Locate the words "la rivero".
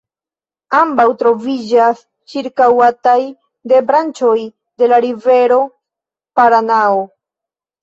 4.95-5.63